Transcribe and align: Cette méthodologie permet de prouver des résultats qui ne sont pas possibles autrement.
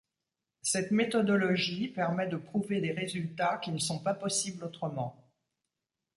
Cette 0.63 0.89
méthodologie 0.89 1.87
permet 1.87 2.25
de 2.27 2.35
prouver 2.35 2.81
des 2.81 2.91
résultats 2.91 3.59
qui 3.59 3.69
ne 3.69 3.77
sont 3.77 3.99
pas 3.99 4.15
possibles 4.15 4.63
autrement. 4.65 5.15